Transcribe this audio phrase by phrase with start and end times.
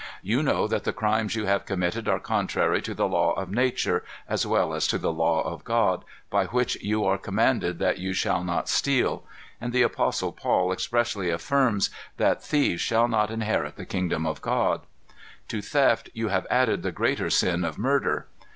[0.23, 4.03] "You know that the crimes you have committed are contrary to the law of nature,
[4.27, 8.11] as well as to the law of God, by which you are commanded that you
[8.13, 9.23] shall not steal.
[9.61, 14.87] And the apostle Paul expressly affirms that 'thieves shall not inherit the kingdom of God.'
[15.49, 18.25] "To theft you have added the greater sin of murder.